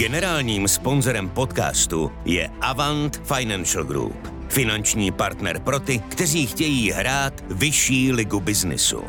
[0.00, 4.28] Generálním sponzorem podcastu je Avant Financial Group.
[4.48, 9.02] Finanční partner pro ty, kteří chtějí hrát vyšší ligu biznisu.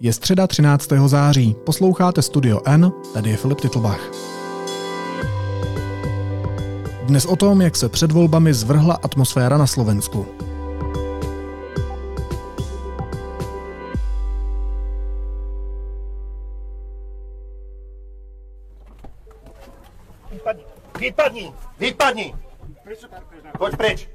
[0.00, 0.88] Je středa 13.
[1.06, 4.10] září, posloucháte Studio N, tady je Filip Titlbach.
[7.02, 10.26] Dnes o tom, jak se před volbami zvrhla atmosféra na Slovensku.
[21.06, 21.52] Vypadni!
[21.78, 22.34] Vypadni!
[23.58, 24.08] Choď preč!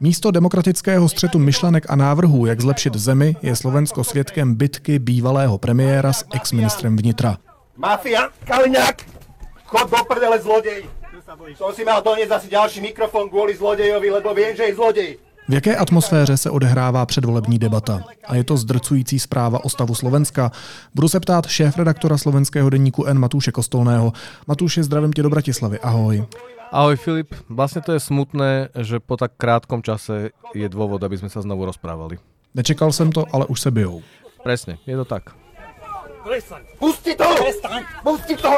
[0.00, 6.12] Místo demokratického střetu myšlenek a návrhů, jak zlepšit zemi, je Slovensko svědkem bitky bývalého premiéra
[6.12, 7.36] s ex-ministrem vnitra.
[7.76, 9.06] Mafia, Kaliňák!
[9.64, 10.84] Chod do prdele, zlodej!
[11.58, 15.10] Som si mal doniesť asi ďalší mikrofon kvôli zlodejovi, lebo viem, že je zlodej.
[15.50, 18.00] V jaké atmosféře se odehrává předvolební debata?
[18.26, 20.50] A je to zdrcující zpráva o stavu Slovenska?
[20.94, 24.12] Budu se ptát šéf-redaktora slovenského denníku N Matúše Kostolného.
[24.46, 25.78] Matúše, zdravím tě do Bratislavy.
[25.78, 26.24] Ahoj.
[26.70, 31.26] Ahoj Filip, vlastne to je smutné, že po tak krátkom čase je dôvod, aby sme
[31.26, 32.22] sa znovu rozprávali.
[32.54, 34.02] Nečekal jsem to, ale už se bijou.
[34.46, 35.34] Presne, je to tak.
[36.20, 37.24] Pusti to!
[38.04, 38.52] Pusti to!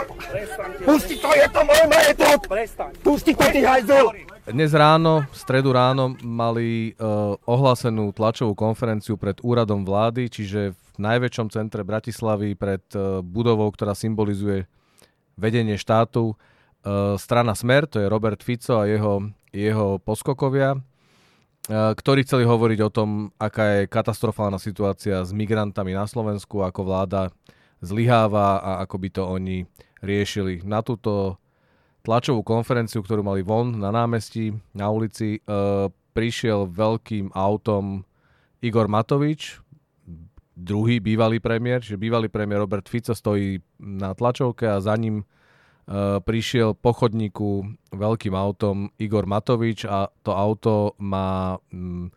[0.85, 2.39] Pusti to, je to môj majetok!
[3.07, 4.11] Pusti to, ty hajzel!
[4.51, 10.97] Dnes ráno, v stredu ráno, mali uh, ohlásenú tlačovú konferenciu pred úradom vlády, čiže v
[10.99, 14.67] najväčšom centre Bratislavy pred uh, budovou, ktorá symbolizuje
[15.39, 16.35] vedenie štátu.
[16.83, 20.83] Uh, strana Smer, to je Robert Fico a jeho, jeho poskokovia,
[21.71, 27.31] ktorí chceli hovoriť o tom, aká je katastrofálna situácia s migrantami na Slovensku, ako vláda
[27.79, 29.67] zlyháva a ako by to oni
[30.03, 30.63] riešili.
[30.67, 31.39] Na túto
[32.03, 35.41] tlačovú konferenciu, ktorú mali von na námestí, na ulici, e,
[36.15, 38.03] prišiel veľkým autom
[38.59, 39.63] Igor Matovič,
[40.59, 45.23] druhý bývalý premiér, čiže bývalý premiér Robert Fico stojí na tlačovke a za ním
[46.25, 52.09] prišiel po chodníku veľkým autom Igor Matovič a to auto má mm,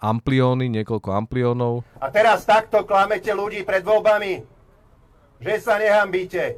[0.00, 1.84] amplióny, niekoľko ampliónov.
[2.00, 4.40] A teraz takto klamete ľudí pred voľbami,
[5.44, 6.56] že sa nehambíte.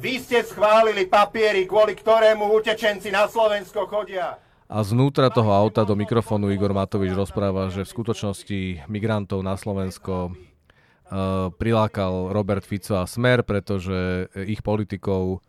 [0.00, 4.40] Vy ste schválili papiery, kvôli ktorému utečenci na Slovensko chodia.
[4.70, 10.30] A znútra toho auta do mikrofónu Igor Matovič rozpráva, že v skutočnosti migrantov na Slovensko
[10.30, 15.42] uh, prilákal Robert Fico a Smer, pretože ich politikov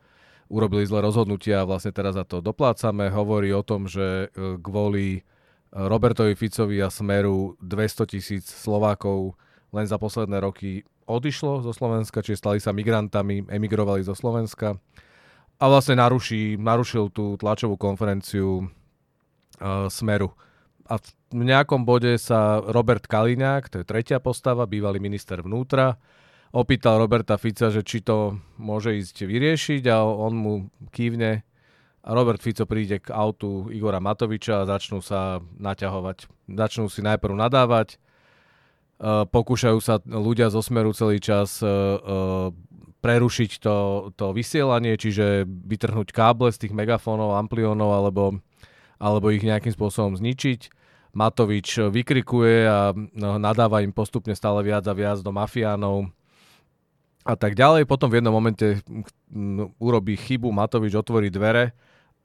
[0.52, 3.08] urobili zlé rozhodnutia a vlastne teraz za to doplácame.
[3.08, 5.24] Hovorí o tom, že uh, kvôli
[5.72, 9.40] Robertovi Ficovi a Smeru 200 tisíc Slovákov
[9.72, 14.76] len za posledné roky odišlo zo Slovenska, čiže stali sa migrantami, emigrovali zo Slovenska
[15.62, 20.36] a vlastne naruší, narušil tú tlačovú konferenciu uh, Smeru.
[20.92, 21.00] A
[21.32, 25.96] v nejakom bode sa Robert Kaliňák, to je tretia postava, bývalý minister vnútra,
[26.52, 30.54] opýtal Roberta Fica, že či to môže ísť vyriešiť a on mu
[30.92, 31.44] kývne
[32.02, 36.26] a Robert Fico príde k autu Igora Matoviča a začnú sa naťahovať.
[36.50, 38.02] Začnú si najprv nadávať,
[39.02, 42.48] Eh, pokúšajú sa ľudia zo Smeru celý čas eh, eh,
[43.02, 43.78] prerušiť to,
[44.14, 48.38] to vysielanie, čiže vytrhnúť káble z tých megafónov, ampliónov alebo,
[49.02, 50.70] alebo ich nejakým spôsobom zničiť.
[51.18, 56.14] Matovič vykrikuje a no, nadáva im postupne stále viac a viac do mafiánov
[57.22, 57.86] a tak ďalej.
[57.86, 58.82] Potom v jednom momente
[59.30, 61.74] mm, urobí chybu, Matovič otvorí dvere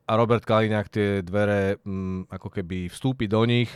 [0.06, 3.68] a Robert Kaliňák tie dvere mm, ako keby vstúpi do nich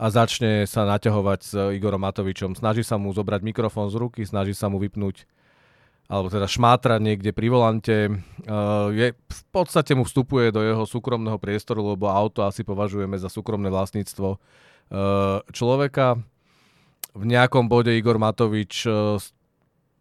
[0.00, 2.56] a začne sa naťahovať s Igorom Matovičom.
[2.56, 5.28] Snaží sa mu zobrať mikrofón z ruky, snaží sa mu vypnúť
[6.10, 8.10] alebo teda šmátrať niekde pri volante.
[8.42, 13.30] Uh, je, v podstate mu vstupuje do jeho súkromného priestoru, lebo auto asi považujeme za
[13.30, 16.18] súkromné vlastníctvo uh, človeka.
[17.14, 19.22] V nejakom bode Igor Matovič uh,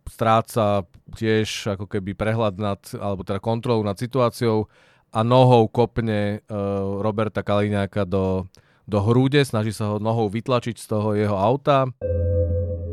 [0.09, 0.83] stráca
[1.13, 4.65] tiež ako keby prehľad nad, alebo teda kontrolu nad situáciou
[5.13, 8.45] a nohou kopne uh, Roberta Kaliňáka do,
[8.85, 11.89] do hrúde, snaží sa ho nohou vytlačiť z toho jeho auta.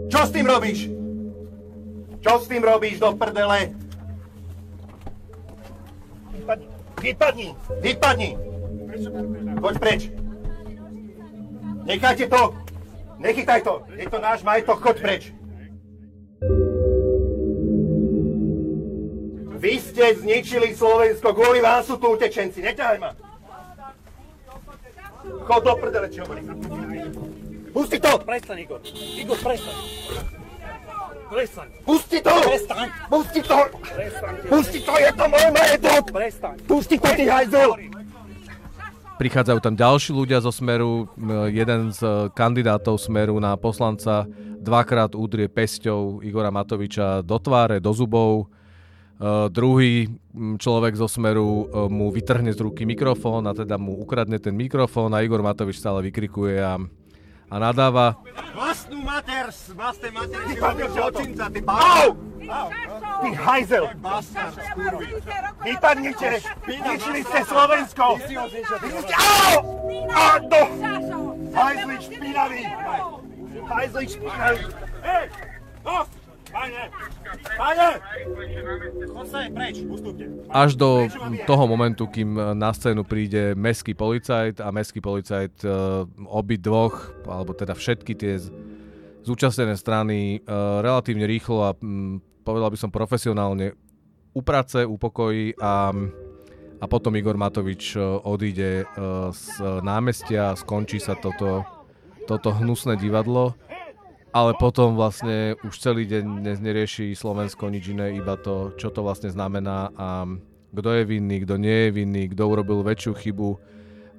[0.09, 0.89] Čo s tým robíš?
[2.25, 3.75] Čo s tým robíš do prdele?
[6.97, 7.53] Vypadni!
[7.85, 8.31] Vypadni!
[9.61, 10.01] Choď preč!
[11.85, 12.43] Nechajte to!
[13.21, 13.85] Nechytaj to!
[13.93, 15.36] Je to náš majetok, choď preč!
[19.57, 23.11] Vy ste zničili Slovensko, kvôli vám sú tu utečenci, neťahaj ma!
[25.47, 26.55] Chod do prdele, čo hovorím.
[27.73, 28.21] Pusti to!
[28.23, 28.81] Prestaň, Igor.
[28.95, 29.77] Igor, prestaň.
[31.27, 31.69] Prestaň.
[31.83, 32.35] Pusti to!
[32.47, 32.87] Prestaň.
[33.11, 33.59] Pusti to!
[33.83, 34.35] Prestaň.
[34.47, 36.03] Pusti to, je to môj majetok!
[36.15, 36.55] Prestaň.
[36.65, 37.71] Pusti to, ty hajzel!
[39.17, 41.09] Prichádzajú tam ďalší ľudia zo Smeru.
[41.49, 44.29] Jeden z e, kandidátov Smeru na poslanca
[44.61, 48.53] dvakrát udrie pesťou Igora Matoviča do tváre, do zubov.
[49.17, 54.37] Uh, druhý človek zo Smeru uh, mu vytrhne z ruky mikrofón a teda mu ukradne
[54.37, 56.77] ten mikrofón a Igor Matovič stále vykrikuje a,
[57.49, 58.21] a nadáva.
[58.53, 62.13] Vlastnú mater, vlastné mater, ty padneš očinca, ty Au!
[63.25, 63.85] Ty hajzel!
[65.65, 66.31] Vypadnite!
[66.69, 68.21] Ničili ste Slovensko!
[68.21, 69.59] Au!
[70.13, 70.63] A no!
[71.57, 72.63] Hajzlič špinavý!
[73.65, 74.61] Hajzlič špinavý!
[75.01, 75.25] Hej!
[80.49, 81.09] Až do
[81.45, 87.53] toho momentu, kým na scénu príde mestský policajt a mestský policajt uh, obi dvoch, alebo
[87.53, 88.41] teda všetky tie
[89.27, 93.75] zúčastnené strany uh, relatívne rýchlo a um, povedal by som profesionálne
[94.37, 95.93] uprace, upokojí a,
[96.81, 98.85] a potom Igor Matovič uh, odíde
[99.33, 99.45] z
[99.81, 101.65] námestia, skončí sa toto,
[102.29, 103.57] toto hnusné divadlo
[104.33, 109.03] ale potom vlastne už celý deň dnes nerieši Slovensko nič iné, iba to, čo to
[109.03, 110.27] vlastne znamená a
[110.77, 113.51] kto je vinný, kto nie je vinný, kto urobil väčšiu chybu,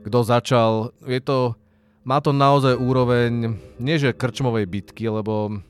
[0.08, 0.96] kto začal.
[1.06, 1.54] Je to,
[2.02, 5.62] má to naozaj úroveň, nie že krčmovej bitky, lebo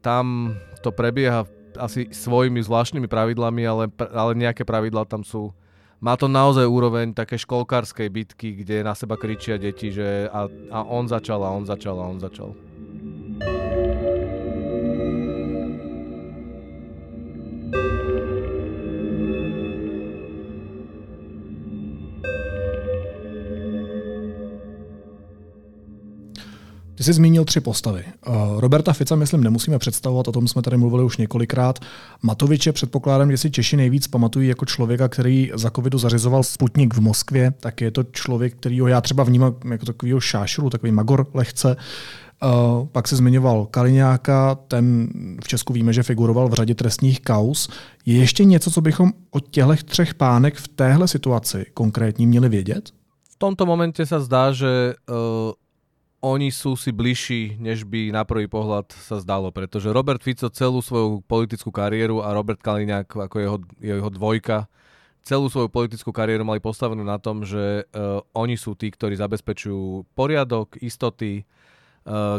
[0.00, 1.44] tam to prebieha
[1.78, 5.52] asi svojimi zvláštnymi pravidlami, ale, ale nejaké pravidlá tam sú.
[6.02, 10.78] Má to naozaj úroveň také školkárskej bitky, kde na seba kričia deti, že a, a
[10.82, 12.58] on začal a on začal a on začal.
[27.02, 28.04] Ty jsi zmínil tři postavy.
[28.06, 31.78] Eh, Roberta Fica, myslím, nemusíme představovat, o tom jsme tady mluvili už několikrát.
[32.22, 37.00] Matoviče předpokládám, že si Češi nejvíc pamatují jako člověka, který za covidu zařizoval Sputnik v
[37.00, 41.76] Moskvě, tak je to člověk, kterýho já třeba vnímám jako takovýho šášru, takový magor lehce.
[42.42, 45.08] Uh, pak se zmiňoval Kaliňáka, ten
[45.44, 47.70] v Česku víme, že figuroval v řadě trestních kaus.
[48.06, 52.90] Je ještě něco, co bychom o těchto třech pánek v téhle situaci konkrétní měli vědět?
[53.30, 55.54] V tomto momente sa zdá, že uh,
[56.22, 60.78] oni sú si bližší, než by na prvý pohľad sa zdalo, pretože Robert Fico celú
[60.82, 64.70] svoju politickú kariéru a Robert Kaliňák ako jeho, jeho dvojka
[65.22, 70.06] celú svoju politickú kariéru mali postavenú na tom, že uh, oni sú tí, ktorí zabezpečujú
[70.18, 71.46] poriadok, istoty,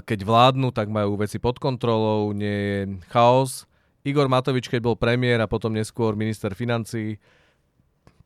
[0.04, 3.63] keď vládnu, tak majú veci pod kontrolou, nie je chaos.
[4.04, 7.15] Igor Matovič, keď bol premiér a potom neskôr minister financí,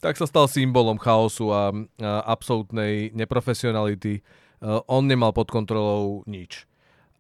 [0.01, 1.69] tak sa stal symbolom chaosu a,
[2.01, 4.25] a absolútnej neprofesionality
[4.57, 6.65] Eh, on nemal pod kontrolou nič.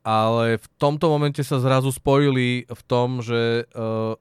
[0.01, 4.15] Ale v tomto momente sa zrazu spojili v tom, že uh,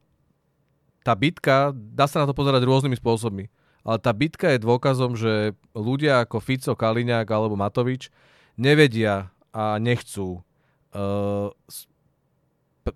[1.07, 3.47] tá bitka, dá sa na to pozerať rôznymi spôsobmi,
[3.87, 8.11] ale tá bitka je dôkazom, že ľudia ako Fico, Kaliňák alebo Matovič
[8.59, 10.45] nevedia a nechcú
[10.93, 11.49] uh,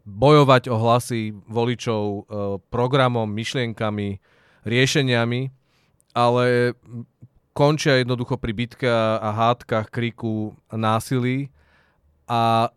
[0.04, 2.22] bojovať o hlasy voličov uh,
[2.68, 4.20] programom, myšlienkami,
[4.68, 5.48] riešeniami,
[6.12, 6.76] ale
[7.56, 11.48] končia jednoducho pri bitke a hádkach, kriku, násilí
[12.28, 12.68] a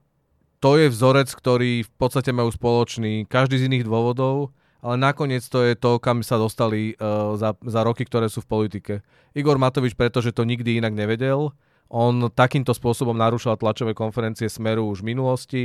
[0.63, 5.59] to je vzorec, ktorý v podstate majú spoločný, každý z iných dôvodov, ale nakoniec to
[5.59, 8.93] je to, kam sa dostali uh, za, za roky, ktoré sú v politike.
[9.35, 11.51] Igor Matovič, pretože to nikdy inak nevedel,
[11.93, 15.63] on takýmto spôsobom narúšal tlačové konferencie Smeru už v minulosti,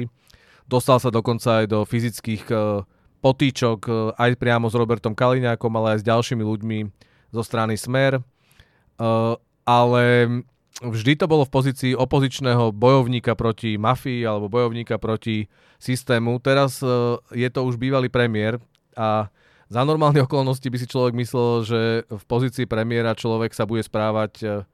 [0.69, 2.85] dostal sa dokonca aj do fyzických uh,
[3.25, 6.79] potýčok uh, aj priamo s Robertom Kaliňákom, ale aj s ďalšími ľuďmi
[7.32, 8.20] zo strany Smer.
[9.01, 10.05] Uh, ale
[10.85, 15.49] vždy to bolo v pozícii opozičného bojovníka proti mafii alebo bojovníka proti
[15.81, 16.37] systému.
[16.44, 16.81] Teraz
[17.32, 18.56] je to už bývalý premiér
[18.97, 19.29] a
[19.69, 24.65] za normálne okolnosti by si človek myslel, že v pozícii premiéra človek sa bude správať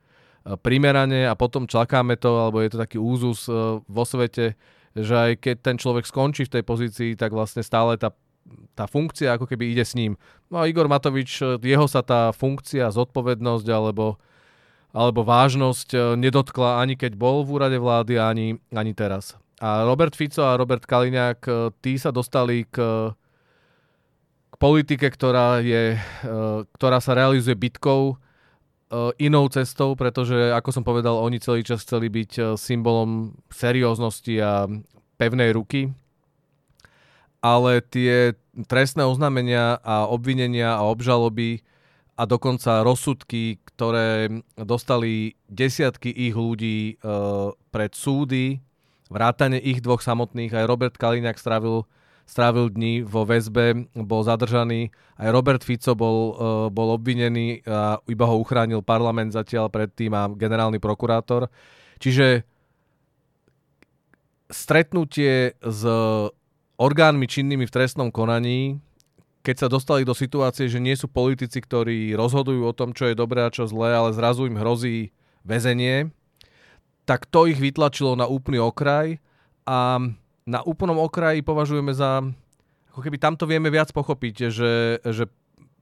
[0.60, 3.48] primerane a potom čakáme to, alebo je to taký úzus
[3.88, 4.56] vo svete,
[4.92, 8.12] že aj keď ten človek skončí v tej pozícii, tak vlastne stále tá
[8.74, 10.20] tá funkcia ako keby ide s ním.
[10.50, 14.20] No a Igor Matovič, jeho sa tá funkcia, zodpovednosť alebo,
[14.92, 19.38] alebo vážnosť e, nedotkla ani keď bol v úrade vlády, ani, ani teraz.
[19.62, 22.76] A Robert Fico a Robert Kaliňák, tí sa dostali k,
[24.50, 25.94] k politike, ktorá, je,
[26.74, 28.18] ktorá sa realizuje bitkou,
[29.18, 34.68] inou cestou, pretože, ako som povedal, oni celý čas chceli byť symbolom serióznosti a
[35.16, 35.90] pevnej ruky.
[37.44, 38.32] Ale tie
[38.64, 41.60] trestné oznámenia a obvinenia a obžaloby
[42.14, 47.12] a dokonca rozsudky, ktoré dostali desiatky ich ľudí e,
[47.74, 48.62] pred súdy,
[49.10, 51.82] vrátane ich dvoch samotných, aj Robert Kaliňák strávil,
[52.24, 54.88] strávil dní vo väzbe, bol zadržaný,
[55.20, 56.32] aj Robert Fico bol, e,
[56.72, 61.52] bol obvinený a iba ho uchránil parlament zatiaľ predtým a generálny prokurátor.
[62.00, 62.48] Čiže
[64.48, 65.82] stretnutie s
[66.76, 68.80] orgánmi činnými v trestnom konaní,
[69.44, 73.14] keď sa dostali do situácie, že nie sú politici, ktorí rozhodujú o tom, čo je
[73.14, 75.12] dobré a čo zlé, ale zrazu im hrozí
[75.44, 76.08] väzenie,
[77.04, 79.20] tak to ich vytlačilo na úplný okraj
[79.68, 80.00] a
[80.44, 82.20] na úplnom okraji považujeme za,
[82.92, 85.24] ako keby tamto vieme viac pochopiť, že, že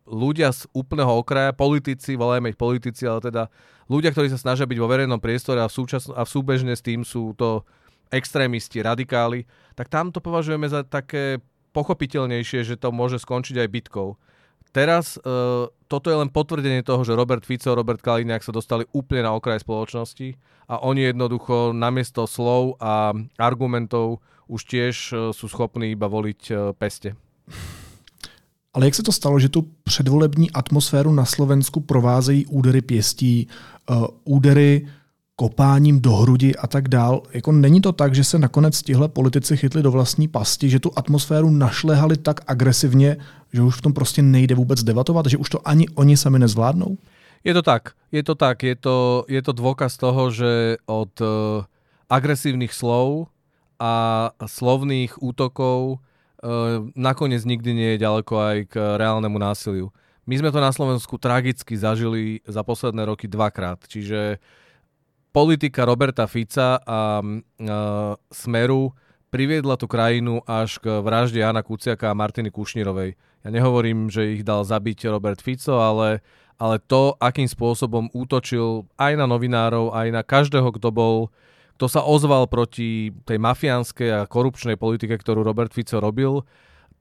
[0.06, 3.42] ľudia z úplného okraja, politici, volajme ich politici, ale teda
[3.90, 7.34] ľudia, ktorí sa snažia byť vo verejnom priestore a, súčas- a súbežne s tým sú
[7.34, 7.66] to
[8.12, 11.40] extrémisti, radikáli, tak tam to považujeme za také
[11.72, 14.20] pochopiteľnejšie, že to môže skončiť aj bitkou.
[14.72, 19.28] Teraz uh, toto je len potvrdenie toho, že Robert Fico, Robert Kaliňák sa dostali úplne
[19.28, 20.36] na okraj spoločnosti
[20.68, 26.56] a oni jednoducho namiesto slov a argumentov už tiež uh, sú schopní iba voliť uh,
[26.72, 27.14] peste.
[28.74, 33.48] Ale jak se to stalo, že tu předvolební atmosféru na Slovensku provázejí údery pěstí,
[33.90, 34.86] uh, údery
[35.36, 37.22] kopáním do hrudi a tak dál.
[37.32, 40.90] Jako není to tak, že se nakonec tihle politici chytli do vlastní pasti, že tu
[40.96, 43.16] atmosféru našlehali tak agresivně,
[43.52, 46.98] že už v tom prostě nejde vůbec debatovat, že už to ani oni sami nezvládnou?
[47.44, 51.66] Je to tak, je to tak, je to, je to dôkaz toho, že od uh,
[52.06, 53.31] agresívnych slov
[53.82, 59.90] a slovných útokov uh, nakoniec nikdy nie je ďaleko aj k reálnemu násiliu.
[60.30, 64.60] My sme to na Slovensku tragicky zažili za posledné roky dvakrát, čiže uh,
[65.32, 68.92] politika Roberta Fica a uh, Smeru
[69.32, 73.16] priviedla tú krajinu až k vražde Jana Kuciaka a Martiny Kušnírovej.
[73.42, 76.20] Ja nehovorím, že ich dal zabiť Robert Fico, ale,
[76.60, 81.16] ale to, akým spôsobom útočil aj na novinárov, aj na každého, kto bol
[81.76, 86.44] kto sa ozval proti tej mafiánskej a korupčnej politike, ktorú Robert Fico robil,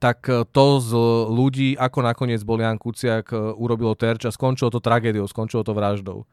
[0.02, 0.90] tak to z
[1.30, 6.26] ľudí, ako nakoniec bol Jan Kuciak, urobilo terč a skončilo to tragédiou, skončilo to vraždou.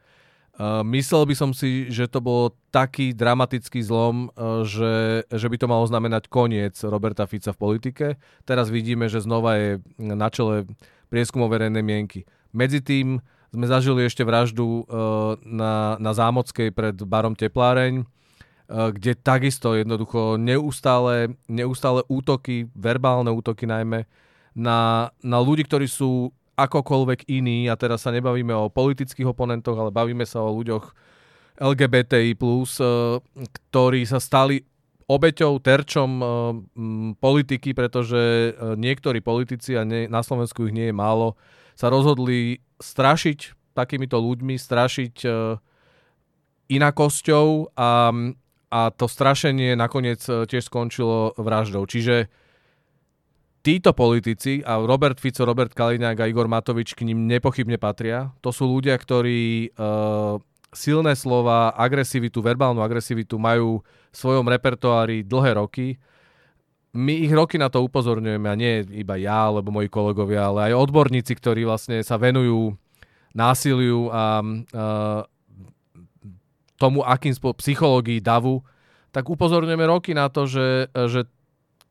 [0.60, 4.28] Uh, myslel by som si, že to bol taký dramatický zlom,
[4.68, 8.06] že, že by to malo znamenať koniec Roberta Fica v politike.
[8.44, 10.68] Teraz vidíme, že znova je na čele
[11.08, 12.28] prieskumov verejnej mienky.
[12.52, 13.24] Medzi tým
[13.56, 14.84] sme zažili ešte vraždu
[15.48, 18.04] na, na Zámockej pred barom Tepláreň,
[18.70, 24.06] kde takisto jednoducho neustále, neustále útoky, verbálne útoky najmä,
[24.54, 29.96] na, na ľudí, ktorí sú akokoľvek iný, a teraz sa nebavíme o politických oponentoch, ale
[29.96, 30.92] bavíme sa o ľuďoch
[31.60, 32.86] LGBTI+, eh,
[33.72, 34.64] ktorí sa stali
[35.10, 36.28] obeťou, terčom eh,
[37.20, 41.40] politiky, pretože eh, niektorí politici, a na Slovensku ich nie je málo,
[41.80, 45.24] sa rozhodli strašiť takýmito ľuďmi, strašiť
[46.68, 48.12] inakosťou a,
[48.70, 51.90] a to strašenie nakoniec tiež skončilo vraždou.
[51.90, 52.30] Čiže
[53.66, 58.56] títo politici, a Robert Fico, Robert Kaliňák a Igor Matovič k ním nepochybne patria, to
[58.56, 60.40] sú ľudia, ktorí uh,
[60.72, 65.98] silné slova, agresivitu, verbálnu agresivitu majú v svojom repertoári dlhé roky.
[66.94, 70.80] My ich roky na to upozorňujeme, a nie iba ja, alebo moji kolegovia, ale aj
[70.90, 72.78] odborníci, ktorí vlastne sa venujú
[73.34, 75.22] násiliu a uh,
[76.80, 78.64] tomu, akým spôsobom psychológii davu,
[79.12, 81.28] tak upozorňujeme roky na to, že, že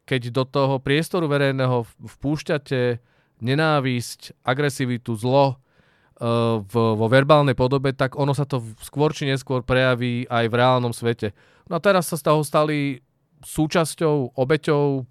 [0.09, 3.05] keď do toho priestoru verejného vpúšťate
[3.45, 9.61] nenávisť, agresivitu, zlo uh, v, vo verbálnej podobe, tak ono sa to skôr či neskôr
[9.61, 11.37] prejaví aj v reálnom svete.
[11.69, 13.05] No a teraz sa z toho stali
[13.45, 15.05] súčasťou, obeťou,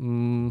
[0.00, 0.48] mm,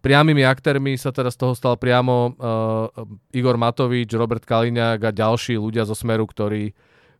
[0.00, 2.86] priamými aktérmi sa teraz z toho stal priamo uh,
[3.34, 6.70] Igor Matovič, Robert Kaliňák a ďalší ľudia zo Smeru, ktorí,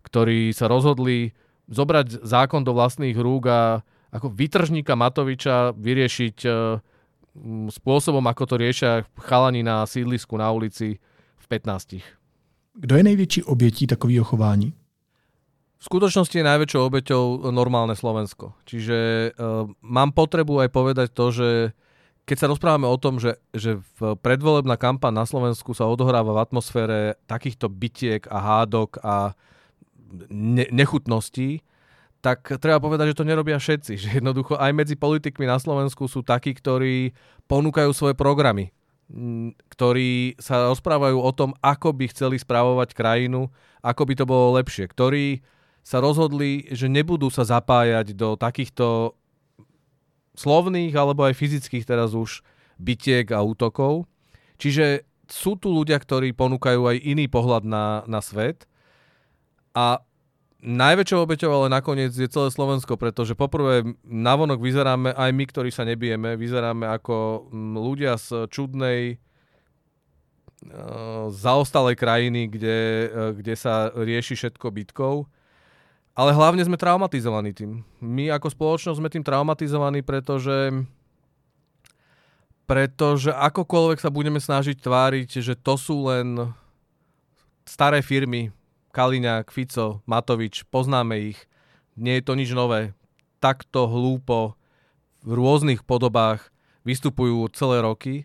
[0.07, 1.35] ktorí sa rozhodli
[1.67, 3.83] zobrať zákon do vlastných rúk a
[4.15, 6.51] ako vytržníka Matoviča vyriešiť e,
[7.75, 11.03] spôsobom, ako to riešia chalani na sídlisku na ulici
[11.37, 12.01] v 15.
[12.81, 14.73] Kto je největší obětí takového chování?
[15.77, 18.57] V skutočnosti je najväčšou obeťou normálne Slovensko.
[18.65, 18.97] Čiže
[19.37, 21.49] uh, mám potrebu aj povedať to, že
[22.25, 26.43] keď sa rozprávame o tom, že, že v predvolebná kampaň na Slovensku sa odohráva v
[26.43, 26.99] atmosfére
[27.29, 29.37] takýchto bitiek a hádok a
[30.31, 31.63] ne- nechutností,
[32.25, 33.93] tak treba povedať, že to nerobia všetci.
[34.03, 37.15] Že jednoducho aj medzi politikmi na Slovensku sú takí, ktorí
[37.47, 38.75] ponúkajú svoje programy,
[39.71, 43.47] ktorí sa rozprávajú o tom, ako by chceli správovať krajinu,
[43.79, 45.47] ako by to bolo lepšie, ktorí
[45.87, 49.15] sa rozhodli, že nebudú sa zapájať do takýchto
[50.35, 52.43] slovných alebo aj fyzických teraz už
[52.75, 54.11] bitiek a útokov.
[54.59, 58.67] Čiže sú tu ľudia, ktorí ponúkajú aj iný pohľad na, na svet
[59.77, 60.01] a
[60.67, 65.87] Najväčšou obeťou ale nakoniec je celé Slovensko, pretože poprvé navonok vyzeráme, aj my, ktorí sa
[65.87, 69.19] nebijeme, vyzeráme ako mm, ľudia z čudnej uh,
[71.31, 75.29] zaostalej krajiny, kde, uh, kde sa rieši všetko bitkou.
[76.17, 77.85] ale hlavne sme traumatizovaní tým.
[78.01, 80.73] My ako spoločnosť sme tým traumatizovaní, pretože
[82.67, 86.51] pretože akokoľvek sa budeme snažiť tváriť, že to sú len
[87.63, 88.51] staré firmy,
[88.97, 91.45] Kaliňák, Fico, Matovič, poznáme ich,
[92.01, 92.97] nie je to nič nové.
[93.45, 94.57] Takto hlúpo
[95.21, 96.49] v rôznych podobách
[96.81, 98.25] vystupujú celé roky.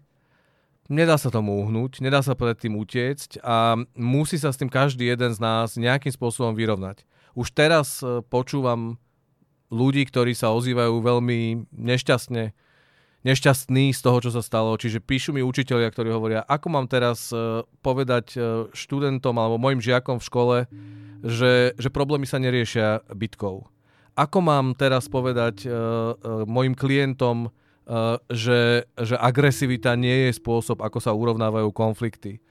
[0.88, 5.12] Nedá sa tomu uhnúť, nedá sa pred tým utiecť a musí sa s tým každý
[5.12, 7.04] jeden z nás nejakým spôsobom vyrovnať.
[7.36, 8.96] Už teraz e, počúvam
[9.75, 12.56] ľudí, ktorí sa ozývajú veľmi nešťastne,
[13.22, 14.74] nešťastní z toho, čo sa stalo.
[14.78, 18.40] Čiže píšu mi učiteľia, ktorí hovoria, ako mám teraz e, povedať e,
[18.74, 20.58] študentom alebo mojim žiakom v škole,
[21.22, 23.70] že, že problémy sa neriešia bitkou.
[24.18, 27.48] Ako mám teraz povedať uh, mojim klientom,
[28.28, 32.44] že, že agresivita nie je spôsob, ako sa urovnávajú konflikty?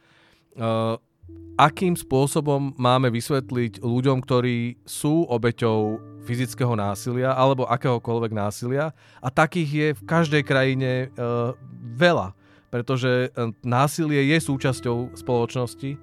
[1.60, 9.70] Akým spôsobom máme vysvetliť ľuďom, ktorí sú obeťou fyzického násilia alebo akéhokoľvek násilia a takých
[9.70, 11.56] je v každej krajine uh,
[11.96, 12.36] veľa,
[12.70, 13.34] pretože
[13.66, 15.98] násilie je súčasťou spoločnosti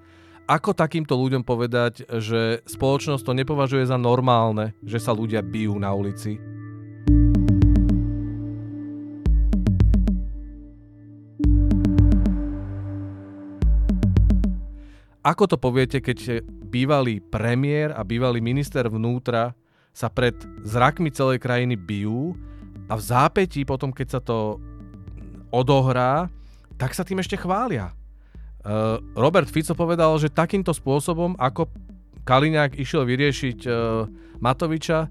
[0.48, 5.92] ako takýmto ľuďom povedať, že spoločnosť to nepovažuje za normálne, že sa ľudia bijú na
[5.92, 6.40] ulici?
[15.20, 19.52] Ako to poviete, keď bývalý premiér a bývalý minister vnútra
[19.98, 22.38] sa pred zrakmi celej krajiny bijú
[22.86, 24.62] a v zápätí potom, keď sa to
[25.50, 26.30] odohrá,
[26.78, 27.98] tak sa tým ešte chvália.
[28.62, 31.74] Uh, Robert Fico povedal, že takýmto spôsobom, ako
[32.30, 34.06] Kaliňák išiel vyriešiť uh,
[34.38, 35.10] Matoviča,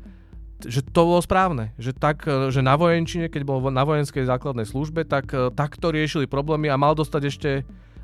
[0.62, 1.74] že to bolo správne.
[1.82, 6.30] Že, tak, uh, že na vojenčine, keď bol na vojenskej základnej službe, tak takto riešili
[6.30, 7.50] problémy a mal dostať ešte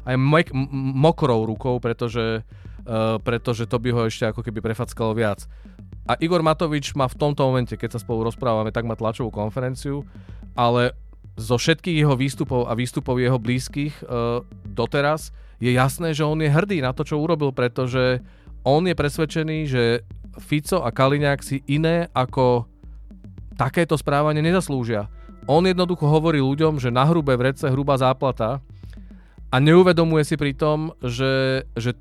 [0.03, 0.51] aj mek-
[0.99, 5.47] mokrou rukou, pretože, uh, pretože to by ho ešte ako keby prefackalo viac.
[6.03, 10.03] A Igor Matovič má v tomto momente, keď sa spolu rozprávame, tak má tlačovú konferenciu,
[10.59, 10.99] ale
[11.39, 15.31] zo všetkých jeho výstupov a výstupov jeho blízkych uh, doteraz
[15.63, 18.19] je jasné, že on je hrdý na to, čo urobil, pretože
[18.67, 20.03] on je presvedčený, že
[20.43, 22.67] Fico a Kaliňák si iné ako
[23.55, 25.07] takéto správanie nezaslúžia.
[25.47, 28.63] On jednoducho hovorí ľuďom, že na hrubé vrece hrubá záplata
[29.53, 31.95] a neuvedomuje si pritom, že, že,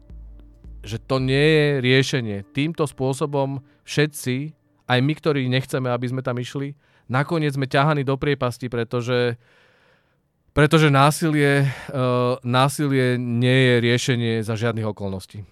[0.84, 2.38] že to nie je riešenie.
[2.54, 4.54] Týmto spôsobom všetci,
[4.88, 6.74] aj my, ktorí nechceme, aby sme tam išli,
[7.10, 9.38] nakoniec sme ťahaní do priepasti, pretože
[10.52, 15.48] pretože násilie, uh, násilie nie je riešenie za žiadnych okolností.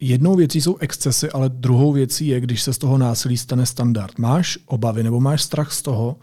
[0.00, 4.18] Jednou věcí jsou excesy, ale druhou věcí je, když se z toho násilí stane standard.
[4.18, 6.16] Máš obavy nebo máš strach z toho,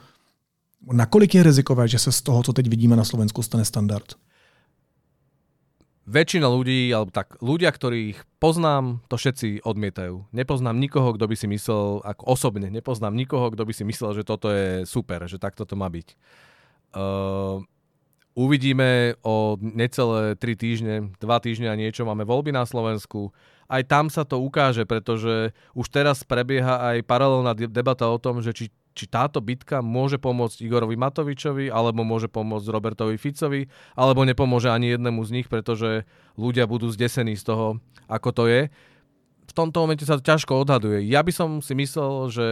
[0.92, 4.06] nakolik je rizikové, že se z toho, co teď vidíme na Slovensku, stane standard?
[6.04, 10.28] Väčšina ľudí, alebo tak ľudia, ktorých poznám, to všetci odmietajú.
[10.36, 14.28] Nepoznám nikoho, kto by si myslel, ako osobne, nepoznám nikoho, kto by si myslel, že
[14.28, 16.08] toto je super, že takto to má byť.
[16.94, 17.64] Uh,
[18.36, 23.32] uvidíme o necelé 3 týždne, 2 týždne a niečo, máme voľby na Slovensku.
[23.72, 28.52] Aj tam sa to ukáže, pretože už teraz prebieha aj paralelná debata o tom, že
[28.52, 33.66] či či táto bitka môže pomôcť Igorovi Matovičovi, alebo môže pomôcť Robertovi Ficovi,
[33.98, 36.06] alebo nepomôže ani jednému z nich, pretože
[36.38, 37.68] ľudia budú zdesení z toho,
[38.06, 38.62] ako to je.
[39.50, 41.04] V tomto momente sa to ťažko odhaduje.
[41.10, 42.48] Ja by som si myslel, že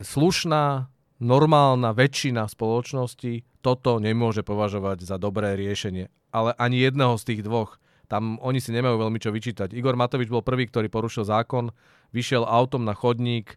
[0.00, 0.90] slušná,
[1.22, 6.10] normálna väčšina spoločnosti toto nemôže považovať za dobré riešenie.
[6.34, 7.78] Ale ani jedného z tých dvoch.
[8.10, 9.72] Tam oni si nemajú veľmi čo vyčítať.
[9.72, 11.70] Igor Matovič bol prvý, ktorý porušil zákon,
[12.10, 13.56] vyšiel autom na chodník,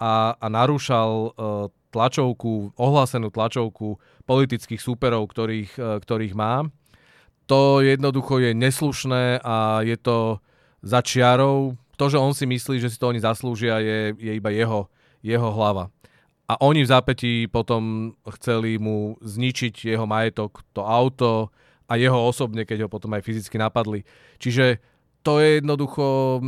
[0.00, 1.32] a, a narúšal uh,
[1.94, 6.66] tlačovku, ohlásenú tlačovku politických súperov, ktorých, uh, ktorých má.
[7.46, 10.40] To jednoducho je neslušné a je to
[10.80, 11.76] za čiarou.
[12.00, 14.88] To, že on si myslí, že si to oni zaslúžia, je, je iba jeho,
[15.20, 15.92] jeho hlava.
[16.44, 21.48] A oni v zápätí potom chceli mu zničiť jeho majetok, to auto
[21.88, 24.04] a jeho osobne, keď ho potom aj fyzicky napadli.
[24.36, 24.80] Čiže
[25.24, 26.38] to je jednoducho,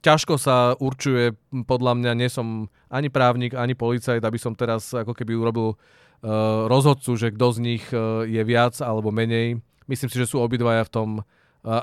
[0.00, 1.36] ťažko sa určuje,
[1.68, 6.64] podľa mňa nie som ani právnik, ani policajt, aby som teraz ako keby urobil uh,
[6.64, 9.60] rozhodcu, že kto z nich uh, je viac alebo menej.
[9.84, 11.24] Myslím si, že sú obidvaja v tom uh,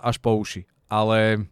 [0.02, 0.66] až po uši.
[0.90, 1.46] Ale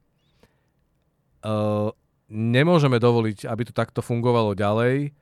[1.45, 1.93] uh,
[2.33, 5.13] nemôžeme dovoliť, aby to takto fungovalo ďalej.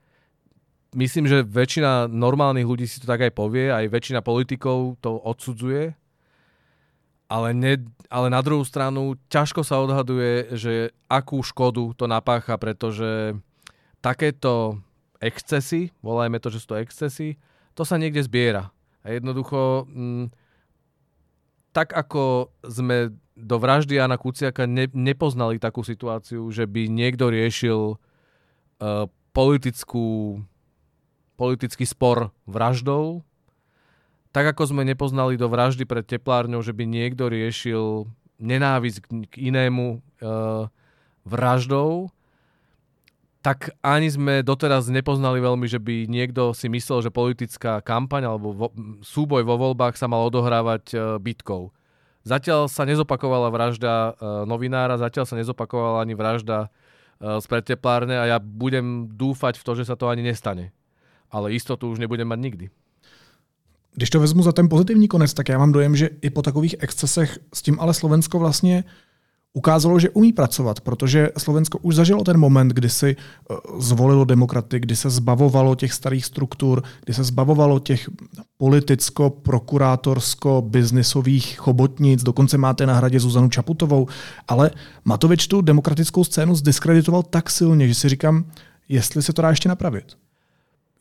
[0.95, 5.91] Myslím, že väčšina normálnych ľudí si to tak aj povie, aj väčšina politikov to odsudzuje,
[7.27, 10.73] ale, ne, ale na druhú stranu ťažko sa odhaduje, že
[11.11, 13.35] akú škodu to napácha, pretože
[13.99, 14.79] takéto
[15.19, 17.35] excesy, volajme to, že sú to excesy,
[17.75, 18.71] to sa niekde zbiera.
[19.03, 20.25] A jednoducho, m, mm,
[21.75, 27.93] tak ako sme do vraždy Jana Kuciaka ne, nepoznali takú situáciu, že by niekto riešil
[27.93, 30.41] uh, politickú,
[31.37, 33.21] politický spor vraždou,
[34.31, 38.05] tak ako sme nepoznali do vraždy pred teplárňou, že by niekto riešil
[38.37, 38.97] nenávisť
[39.29, 40.69] k, inému uh,
[41.25, 42.13] vraždou,
[43.41, 48.47] tak ani sme doteraz nepoznali veľmi, že by niekto si myslel, že politická kampaň alebo
[48.51, 48.67] vo,
[49.01, 51.73] súboj vo voľbách sa mal odohrávať uh, bitkou.
[52.27, 56.69] Zatiaľ sa nezopakovala vražda uh, novinára, zatiaľ sa nezopakovala ani vražda
[57.17, 60.69] z predteplárne a ja budem dúfať v to, že sa to ani nestane.
[61.33, 62.65] Ale istotu už nebudem mať nikdy.
[63.97, 66.75] Když to vezmu za ten pozitivní konec, tak já mám dojem, že i po takových
[66.79, 68.83] excesech s tím ale Slovensko vlastně
[69.53, 73.17] ukázalo, že umí pracovat, protože Slovensko už zažilo ten moment, kdy si eh,
[73.77, 78.10] zvolilo demokraty, kdy se zbavovalo těch starých struktur, kdy se zbavovalo těch
[78.57, 84.07] politicko-prokurátorsko-biznisových chobotnic, dokonce máte na hradě Zuzanu Čaputovou,
[84.47, 84.71] ale
[85.05, 88.45] Matovič tu demokratickou scénu zdiskreditoval tak silně, že si říkám,
[88.89, 90.17] jestli se to dá ještě napravit.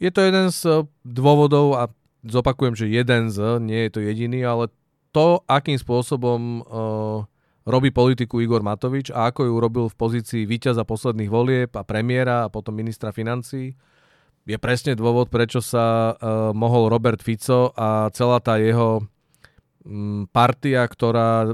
[0.00, 0.66] Je to jeden z
[1.04, 1.88] dôvodov a
[2.26, 4.68] zopakujem, že jeden z, nie je to jediný, ale
[5.14, 7.24] to, akým spôsobom uh,
[7.66, 12.46] robí politiku Igor Matovič a ako ju robil v pozícii víťaza posledných volieb a premiéra
[12.46, 13.74] a potom ministra financí,
[14.46, 19.02] je presne dôvod, prečo sa uh, mohol Robert Fico a celá tá jeho
[19.82, 21.50] um, partia, ktorá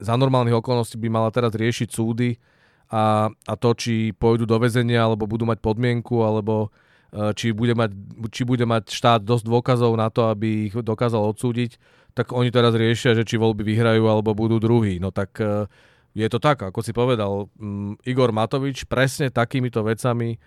[0.00, 2.40] za normálnych okolností by mala teraz riešiť súdy
[2.88, 6.72] a, a to, či pôjdu do väzenia, alebo budú mať podmienku, alebo
[7.10, 7.90] či bude, mať,
[8.30, 11.74] či bude mať štát dosť dôkazov na to, aby ich dokázal odsúdiť,
[12.14, 15.02] tak oni teraz riešia, že či voľby vyhrajú alebo budú druhý.
[15.02, 15.66] No tak eh,
[16.14, 20.38] je to tak, ako si povedal, mm, Igor Matovič presne takýmito vecami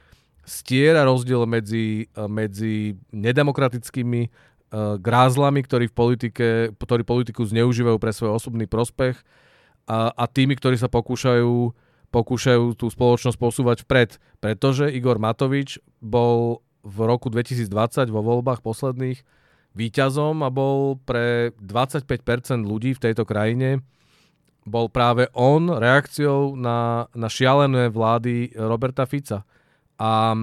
[0.43, 8.41] stiera rozdiel medzi, eh, medzi nedemokratickými grázlami, ktorí, v politike, ktorí politiku zneužívajú pre svoj
[8.41, 9.21] osobný prospech
[9.85, 11.69] a, a tými, ktorí sa pokúšajú
[12.13, 14.21] pokúšajú tú spoločnosť posúvať vpred.
[14.37, 19.25] Pretože Igor Matovič bol v roku 2020 vo voľbách posledných
[19.73, 22.05] výťazom a bol pre 25%
[22.61, 23.81] ľudí v tejto krajine
[24.63, 29.43] bol práve on reakciou na, na šialené vlády Roberta Fica.
[29.99, 30.35] A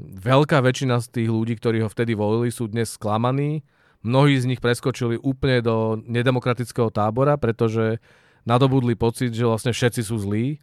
[0.00, 3.64] veľká väčšina z tých ľudí, ktorí ho vtedy volili, sú dnes sklamaní.
[4.04, 8.02] Mnohí z nich preskočili úplne do nedemokratického tábora, pretože
[8.44, 10.60] nadobudli pocit, že vlastne všetci sú zlí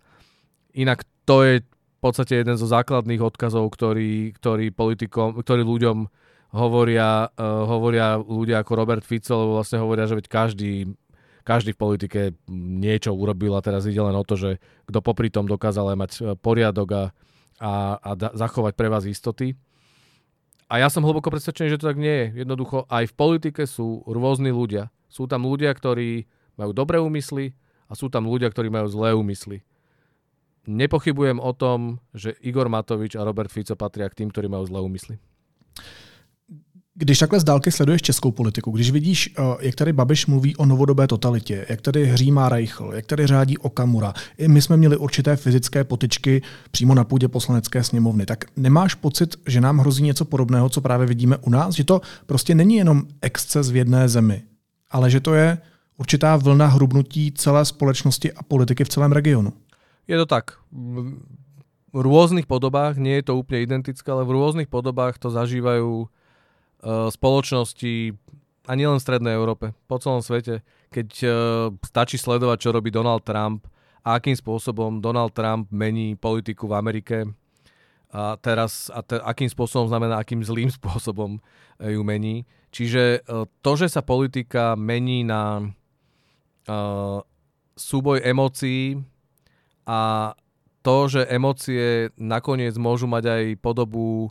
[0.78, 1.54] Inak to je
[2.00, 6.08] v podstate jeden zo základných odkazov, ktorý, ktorý, politikom, ktorý ľuďom
[6.56, 10.72] hovoria, uh, hovoria ľudia ako Robert Fico, lebo vlastne hovoria, že veď každý,
[11.44, 12.22] každý v politike
[12.56, 16.12] niečo urobil a teraz ide len o to, že kto popri tom dokázal aj mať
[16.16, 17.04] e, poriadok a,
[17.60, 19.60] a, a da, zachovať pre vás istoty.
[20.70, 22.46] A ja som hlboko presvedčený, že to tak nie je.
[22.46, 24.94] Jednoducho aj v politike sú rôzni ľudia.
[25.10, 27.58] Sú tam ľudia, ktorí majú dobré úmysly
[27.90, 29.66] a sú tam ľudia, ktorí majú zlé úmysly
[30.70, 34.80] nepochybujem o tom, že Igor Matovič a Robert Fico patria k tým, ktorí majú zlé
[34.82, 35.18] úmysly.
[37.02, 40.66] Když takhle z dálky sleduješ českou politiku, když vidíš, eh, jak tady Babiš mluví o
[40.66, 45.36] novodobé totalitě, jak tady hřímá Reichl, jak tady řádí Okamura, i my jsme měli určité
[45.36, 50.70] fyzické potyčky přímo na půdě poslanecké sněmovny, tak nemáš pocit, že nám hrozí něco podobného,
[50.70, 51.76] co právě vidíme u nás?
[51.76, 54.42] Že to prostě není jenom exces v jedné zemi,
[54.92, 55.58] ale že to je
[55.98, 59.54] určitá vlna hrubnutí celé společnosti a politiky v celém regionu?
[60.10, 60.58] Je to tak.
[61.94, 67.14] V rôznych podobách, nie je to úplne identické, ale v rôznych podobách to zažívajú uh,
[67.14, 68.18] spoločnosti
[68.66, 70.66] a nielen v Strednej Európe, po celom svete.
[70.90, 71.32] Keď uh,
[71.86, 73.70] stačí sledovať, čo robí Donald Trump
[74.02, 77.18] a akým spôsobom Donald Trump mení politiku v Amerike
[78.10, 81.38] a teraz a te, akým spôsobom znamená, akým zlým spôsobom
[81.78, 82.50] ju mení.
[82.74, 85.70] Čiže uh, to, že sa politika mení na
[86.66, 87.22] uh,
[87.78, 88.98] súboj emócií,
[89.90, 90.00] a
[90.86, 94.30] to, že emócie nakoniec môžu mať aj podobu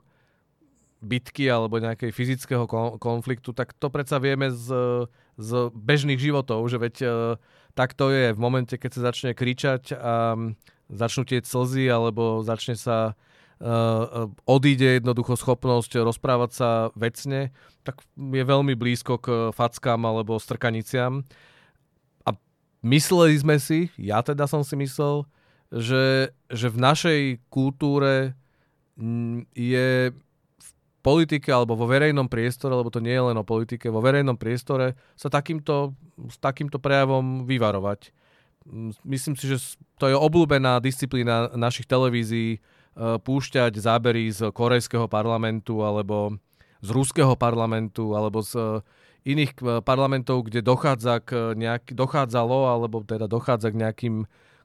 [1.02, 2.66] bitky alebo nejakej fyzického
[2.98, 4.70] konfliktu, tak to predsa vieme z,
[5.38, 7.08] z bežných životov, že veď e,
[7.78, 10.34] tak to je v momente, keď sa začne kričať a
[10.90, 13.12] začnú tie slzy alebo začne sa
[13.60, 17.52] uh, odíde jednoducho schopnosť rozprávať sa vecne,
[17.84, 21.22] tak je veľmi blízko k fackám alebo strkaniciam.
[22.24, 22.34] A
[22.88, 25.28] mysleli sme si, ja teda som si myslel,
[25.68, 27.20] že, že v našej
[27.52, 28.32] kultúre
[28.96, 30.12] mm, je
[30.58, 30.68] v
[31.04, 34.96] politike alebo vo verejnom priestore, lebo to nie je len o politike, vo verejnom priestore
[35.14, 35.92] sa takýmto,
[36.28, 38.12] s takýmto prejavom vyvarovať.
[38.64, 42.58] Mm, myslím si, že to je obľúbená disciplína našich televízií e,
[43.20, 46.40] púšťať zábery z korejského parlamentu alebo
[46.80, 48.80] z ruského parlamentu alebo z
[49.28, 54.16] iných parlamentov, kde dochádza k nejak, dochádzalo, alebo teda dochádza k nejakým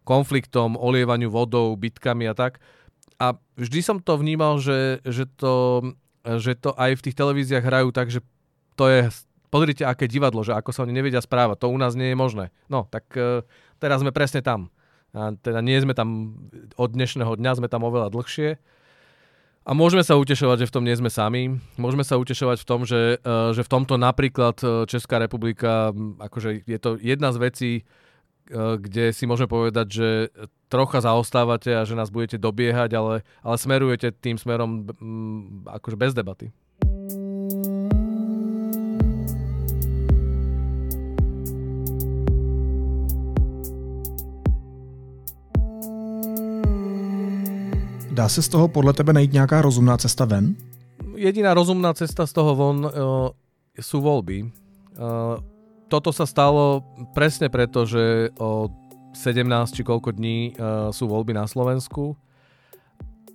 [0.03, 2.59] konfliktom, olievaniu vodou, bitkami a tak.
[3.17, 5.81] A vždy som to vnímal, že, že, to,
[6.23, 8.19] že to aj v tých televíziách hrajú tak, že
[8.75, 9.01] to je,
[9.53, 12.49] pozrite, aké divadlo, že ako sa oni nevedia správať, to u nás nie je možné.
[12.67, 13.45] No, tak uh,
[13.77, 14.73] teraz sme presne tam.
[15.13, 16.33] A teda nie sme tam
[16.73, 18.57] od dnešného dňa, sme tam oveľa dlhšie.
[19.63, 21.61] A môžeme sa utešovať, že v tom nie sme sami.
[21.79, 26.67] Môžeme sa utešovať v tom, že, uh, že v tomto napríklad e, Česká republika, akože
[26.67, 27.71] je to jedna z vecí,
[28.51, 30.09] kde si môžeme povedať, že
[30.67, 34.89] trocha zaostávate a že nás budete dobiehať, ale, ale smerujete tým smerom
[35.69, 36.49] akože bez debaty.
[48.13, 50.55] Dá se z toho podle tebe najít nějaká rozumná cesta ven?
[51.15, 52.91] Jediná rozumná cesta z toho von uh,
[53.81, 54.53] sú voľby.
[54.93, 55.41] Uh,
[55.93, 56.81] toto sa stalo
[57.13, 58.73] presne preto, že o
[59.13, 59.45] 17
[59.77, 62.17] či koľko dní uh, sú voľby na Slovensku.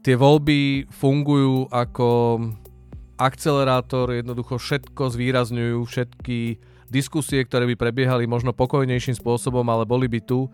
[0.02, 2.42] Tie voľby fungujú ako
[3.14, 6.58] akcelerátor, jednoducho všetko zvýrazňujú, všetky
[6.90, 10.50] diskusie, ktoré by prebiehali možno pokojnejším spôsobom, ale boli by tu,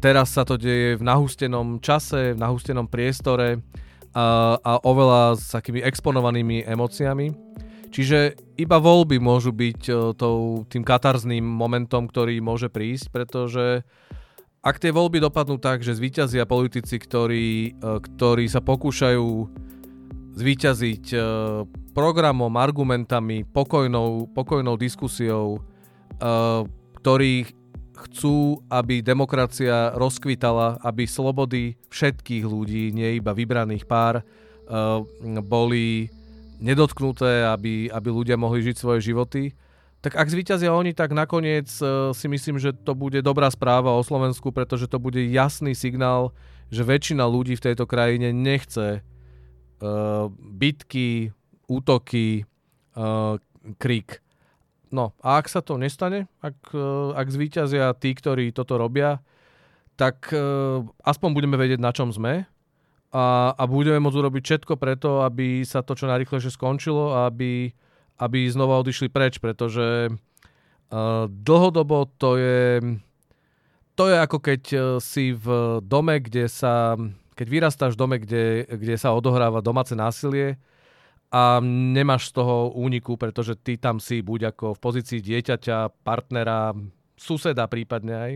[0.00, 3.60] Teraz sa to deje v nahústenom čase, v nahústenom priestore
[4.16, 7.28] a, a oveľa s takými exponovanými emóciami.
[7.90, 13.82] Čiže iba voľby môžu byť e, tou, tým katarzným momentom, ktorý môže prísť, pretože
[14.62, 19.26] ak tie voľby dopadnú tak, že zvíťazia politici, ktorí, e, ktorí sa pokúšajú
[20.38, 21.18] zvíťaziť e,
[21.90, 25.58] programom, argumentami, pokojnou, pokojnou diskusiou,
[27.00, 27.48] ktorých
[27.96, 34.20] chcú, aby demokracia rozkvitala, aby slobody všetkých ľudí, nie iba vybraných pár,
[35.40, 36.12] boli
[36.60, 39.56] nedotknuté, aby, aby ľudia mohli žiť svoje životy.
[40.00, 44.04] Tak ak zvíťazia oni, tak nakoniec uh, si myslím, že to bude dobrá správa o
[44.04, 46.32] Slovensku, pretože to bude jasný signál,
[46.72, 51.32] že väčšina ľudí v tejto krajine nechce uh, bitky,
[51.68, 52.48] útoky,
[52.96, 53.36] uh,
[53.76, 54.24] krik
[54.90, 59.22] No a ak sa to nestane, ak, e, ak zvíťazia tí, ktorí toto robia,
[59.94, 62.48] tak uh, aspoň budeme vedieť, na čom sme
[63.10, 67.70] a, a budeme môcť urobiť všetko preto, aby sa to čo najrychlejšie skončilo a aby,
[68.22, 72.62] aby znova odišli preč, pretože uh, dlhodobo to je,
[73.98, 74.62] to je ako keď
[75.02, 75.46] si v
[75.82, 76.94] dome, kde sa,
[77.34, 80.58] keď vyrastáš v dome, kde, kde sa odohráva domáce násilie,
[81.30, 86.74] a nemáš z toho úniku, pretože ty tam si buď ako v pozícii dieťaťa, partnera,
[87.14, 88.32] suseda prípadne aj,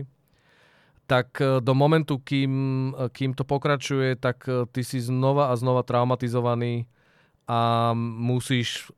[1.05, 2.53] tak e, do momentu, kým,
[2.91, 6.89] e, kým to pokračuje, tak e, ty si znova a znova traumatizovaný
[7.45, 8.89] a musíš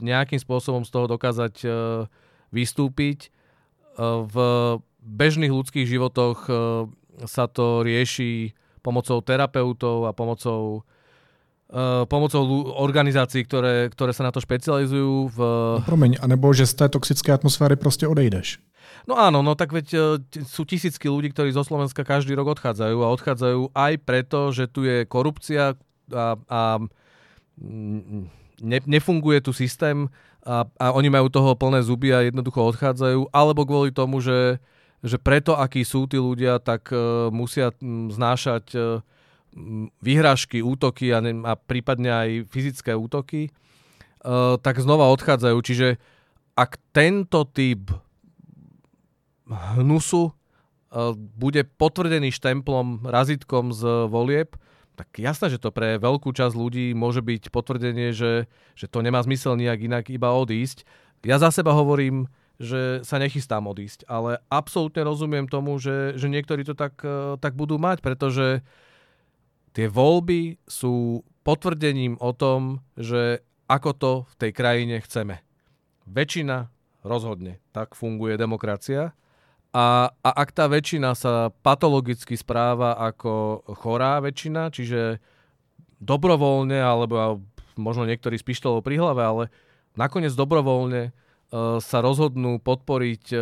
[0.00, 1.68] nejakým spôsobom z toho dokázať
[2.48, 3.28] vystúpiť.
[4.00, 4.36] V
[5.04, 6.48] bežných ľudských životoch
[7.28, 10.88] sa to rieši pomocou terapeutov a pomocou
[12.10, 12.42] pomocou
[12.82, 15.30] organizácií, ktoré, ktoré sa na to špecializujú.
[15.30, 15.38] V...
[15.78, 18.58] No, promiň, anebo že z té toxické atmosféry prostě odejdeš.
[19.08, 20.02] No áno, no tak veď uh,
[20.44, 24.84] sú tisícky ľudí, ktorí zo Slovenska každý rok odchádzajú a odchádzajú aj preto, že tu
[24.84, 25.78] je korupcia
[26.12, 26.60] a, a
[28.60, 30.10] ne, nefunguje tu systém
[30.44, 34.60] a, a oni majú toho plné zuby a jednoducho odchádzajú, alebo kvôli tomu, že,
[35.00, 37.72] že preto, akí sú tí ľudia, tak uh, musia
[38.10, 39.00] znášať uh,
[40.00, 45.58] vyhrážky, útoky a, ne, a prípadne aj fyzické útoky, uh, tak znova odchádzajú.
[45.58, 45.88] Čiže
[46.54, 47.90] ak tento typ
[49.50, 50.32] hnusu uh,
[51.14, 54.54] bude potvrdený štemplom, razitkom z volieb,
[54.94, 59.24] tak jasné, že to pre veľkú časť ľudí môže byť potvrdenie, že, že to nemá
[59.24, 60.84] zmysel nejak inak iba odísť.
[61.24, 62.28] Ja za seba hovorím,
[62.60, 67.56] že sa nechystám odísť, ale absolútne rozumiem tomu, že, že niektorí to tak, uh, tak
[67.56, 68.88] budú mať, pretože uh,
[69.80, 75.40] Tie voľby sú potvrdením o tom, že ako to v tej krajine chceme.
[76.04, 76.68] Väčšina
[77.00, 77.64] rozhodne.
[77.72, 79.16] Tak funguje demokracia.
[79.72, 85.16] A, a ak tá väčšina sa patologicky správa ako chorá väčšina, čiže
[85.96, 87.40] dobrovoľne, alebo
[87.80, 89.44] možno niektorí s pištolou pri hlave, ale
[89.96, 93.40] nakoniec dobrovoľne uh, sa rozhodnú podporiť uh,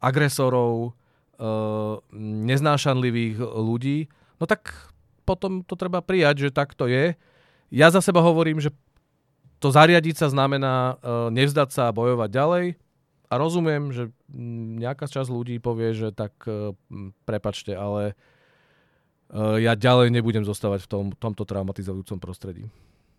[0.00, 0.96] agresorov,
[1.36, 4.08] uh, neznášanlivých ľudí,
[4.40, 4.96] no tak
[5.28, 7.12] potom to treba prijať, že tak to je.
[7.68, 8.72] Ja za seba hovorím, že
[9.60, 12.66] to zariadiť sa znamená uh, nevzdať sa a bojovať ďalej.
[13.28, 14.08] A rozumiem, že
[14.80, 16.72] nejaká časť ľudí povie, že tak uh,
[17.28, 18.16] prepačte, ale
[19.28, 22.72] uh, ja ďalej nebudem zostávať v tom, tomto traumatizujúcom prostredí.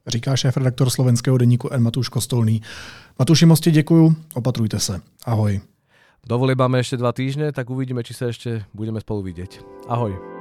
[0.08, 1.84] říká šéf-redaktor slovenského deníku N.
[1.84, 2.62] Matuš Kostolný.
[3.20, 5.02] Matuši, moc děkuju, opatrujte se.
[5.26, 5.62] Ahoj.
[6.28, 9.64] Do máme ešte dva týždne, tak uvidíme, či sa ešte budeme spolu vidieť.
[9.88, 10.39] Ahoj.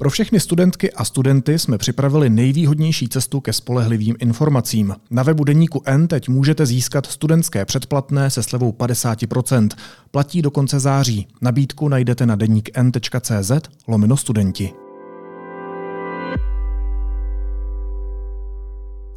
[0.00, 4.94] Pro všechny studentky a studenty jsme připravili nejvýhodnější cestu ke spolehlivým informacím.
[5.10, 9.68] Na webu Deníku N teď můžete získat studentské předplatné se slevou 50%.
[10.10, 11.28] Platí do konce září.
[11.40, 13.52] Nabídku najdete na deníkn.cz
[13.88, 14.72] lomeno studenti.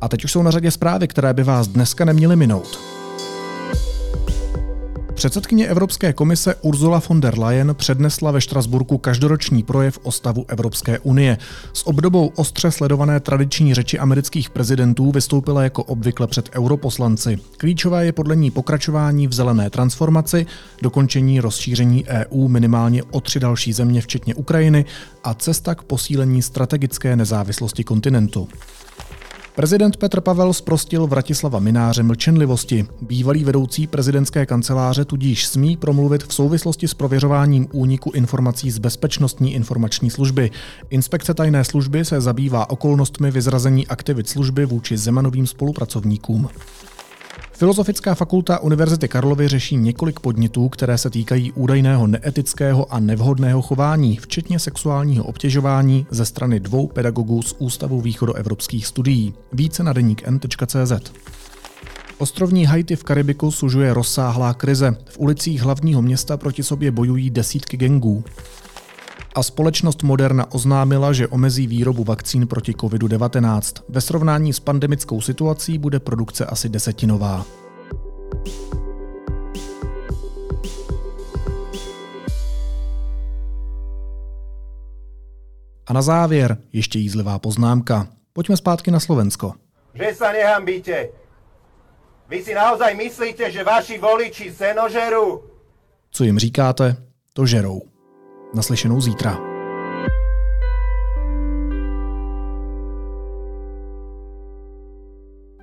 [0.01, 3.02] A teď už jsou na řadě zprávy, které by vás dneska neměly minout.
[5.13, 10.99] Předsedkyně Evropské komise Ursula von der Leyen přednesla ve Štrasburku každoroční projev o stavu Evropské
[10.99, 11.37] unie.
[11.73, 17.37] S obdobou ostře sledované tradiční řeči amerických prezidentů vystoupila jako obvykle před europoslanci.
[17.57, 20.45] Klíčové je podle ní pokračování v zelené transformaci,
[20.81, 24.85] dokončení rozšíření EU minimálně o tři další země, včetně Ukrajiny,
[25.23, 28.47] a cesta k posílení strategické nezávislosti kontinentu.
[29.55, 32.85] Prezident Petr Pavel zprostil Vratislava Mináře mlčenlivosti.
[33.01, 39.53] Bývalý vedoucí prezidentské kanceláře tudíž smí promluvit v souvislosti s prověřováním úniku informací z Bezpečnostní
[39.53, 40.51] informační služby.
[40.89, 46.49] Inspekce tajné služby se zabývá okolnostmi vyzrazení aktivit služby vůči Zemanovým spolupracovníkům.
[47.55, 54.17] Filozofická fakulta Univerzity Karlovy řeší několik podnětů, které se týkají údajného neetického a nevhodného chování,
[54.17, 59.33] včetně sexuálního obtěžování ze strany dvou pedagogů z Ústavu východoevropských studií.
[59.53, 61.11] Více na deník n.cz.
[62.17, 64.95] Ostrovní Haiti v Karibiku sužuje rozsáhlá krize.
[65.09, 68.23] V ulicích hlavního města proti sobě bojují desítky gengů
[69.35, 73.83] a společnost Moderna oznámila, že omezí výrobu vakcín proti COVID-19.
[73.89, 77.45] Ve srovnání s pandemickou situací bude produkce asi desetinová.
[85.87, 88.07] A na závěr ještě jízlivá poznámka.
[88.33, 89.53] Pojďme zpátky na Slovensko.
[89.93, 91.13] Že sa nehambíte.
[92.29, 95.43] Vy si naozaj myslíte, že vaši voliči senožerú?
[96.11, 96.95] Co jim říkáte,
[97.33, 97.92] to žerou.
[98.53, 99.37] Naslyšenou zítra.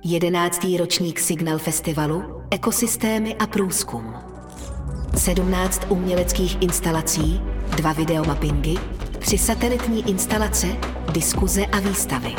[0.03, 4.13] Jedenáctý ročník Signal Festivalu Ekosystémy a průzkum.
[5.17, 7.41] 17 uměleckých instalací,
[7.77, 8.75] dva videomappingy,
[9.19, 10.67] tři satelitní instalace,
[11.13, 12.35] diskuze a výstavy.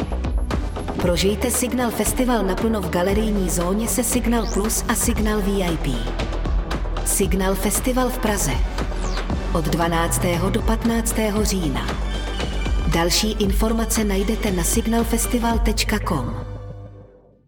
[1.03, 5.97] Prožijte Signal Festival naplno v galerijní zóně se Signal Plus a Signal VIP.
[7.05, 8.53] Signal Festival v Praze
[9.55, 10.23] od 12.
[10.51, 11.17] do 15.
[11.43, 11.87] října.
[12.95, 16.52] Další informace najdete na signalfestival.com.